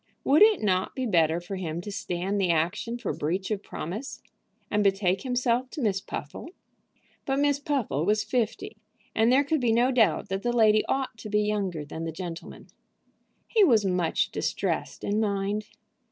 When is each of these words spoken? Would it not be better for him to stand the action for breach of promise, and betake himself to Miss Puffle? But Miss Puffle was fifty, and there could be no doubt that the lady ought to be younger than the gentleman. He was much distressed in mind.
Would 0.23 0.41
it 0.41 0.63
not 0.63 0.95
be 0.95 1.05
better 1.05 1.39
for 1.39 1.57
him 1.57 1.79
to 1.81 1.91
stand 1.91 2.41
the 2.41 2.49
action 2.49 2.97
for 2.97 3.13
breach 3.13 3.51
of 3.51 3.61
promise, 3.61 4.23
and 4.71 4.83
betake 4.83 5.21
himself 5.21 5.69
to 5.69 5.81
Miss 5.83 6.01
Puffle? 6.01 6.49
But 7.23 7.37
Miss 7.37 7.59
Puffle 7.59 8.03
was 8.03 8.23
fifty, 8.23 8.77
and 9.13 9.31
there 9.31 9.43
could 9.43 9.61
be 9.61 9.71
no 9.71 9.91
doubt 9.91 10.29
that 10.29 10.41
the 10.41 10.53
lady 10.57 10.83
ought 10.87 11.19
to 11.19 11.29
be 11.29 11.43
younger 11.43 11.85
than 11.85 12.03
the 12.05 12.11
gentleman. 12.11 12.65
He 13.47 13.63
was 13.63 13.85
much 13.85 14.31
distressed 14.31 15.03
in 15.03 15.19
mind. 15.19 15.67